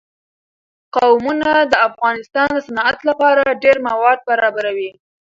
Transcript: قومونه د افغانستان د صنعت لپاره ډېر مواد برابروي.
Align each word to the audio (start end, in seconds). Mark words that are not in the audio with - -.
قومونه 0.95 1.51
د 1.71 1.73
افغانستان 1.89 2.47
د 2.53 2.59
صنعت 2.67 2.97
لپاره 3.09 3.57
ډېر 3.63 3.77
مواد 3.89 4.19
برابروي. 4.29 4.91